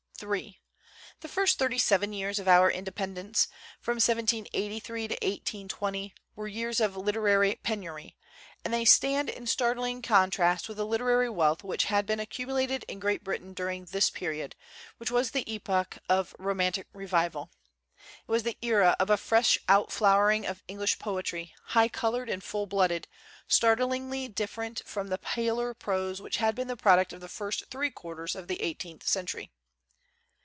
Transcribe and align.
Ill 0.23 0.53
THE 1.21 1.27
first 1.27 1.57
thirty 1.57 1.79
seven 1.79 2.13
years 2.13 2.37
of 2.37 2.47
our 2.47 2.69
inde 2.69 2.93
pendence, 2.93 3.47
from 3.79 3.95
1783 3.95 5.07
to 5.07 5.13
1820, 5.15 6.13
were 6.35 6.47
years 6.47 6.79
of 6.79 6.95
literary 6.95 7.59
penury; 7.63 8.15
and 8.63 8.71
they 8.71 8.85
stand 8.85 9.29
in 9.29 9.47
startling 9.47 10.03
con 10.03 10.29
trast 10.29 10.67
with 10.67 10.77
the 10.77 10.85
literary 10.85 11.27
wealth 11.27 11.63
which 11.63 11.85
had 11.85 12.05
been 12.05 12.19
accumulated 12.19 12.85
in 12.87 12.99
Great 12.99 13.23
Britain 13.23 13.51
during 13.53 13.85
this 13.85 14.11
period, 14.11 14.55
which 14.97 15.09
was 15.09 15.31
the 15.31 15.43
epoch 15.51 15.97
of 16.07 16.35
the 16.37 16.43
Romantic 16.43 16.85
Revival. 16.93 17.49
It 18.27 18.29
was 18.31 18.43
the 18.43 18.59
era 18.61 18.95
of 18.99 19.09
a 19.09 19.17
fresh 19.17 19.57
outflowering 19.67 20.47
of 20.47 20.61
Eng 20.69 20.77
lish 20.77 20.99
poetry, 20.99 21.55
high 21.63 21.87
colored 21.89 22.29
and 22.29 22.43
full 22.43 22.67
blooded, 22.67 23.07
start 23.47 23.79
lingly 23.79 24.27
different 24.27 24.83
from 24.85 25.07
the 25.07 25.17
paler 25.17 25.73
prose 25.73 26.21
which 26.21 26.37
had 26.37 26.53
been 26.53 26.67
the 26.67 26.77
product 26.77 27.11
of 27.11 27.21
the 27.21 27.27
first 27.27 27.71
three 27.71 27.89
quarters 27.89 28.35
of 28.35 28.47
the 28.47 28.61
eighteenth 28.61 29.07
century. 29.07 29.49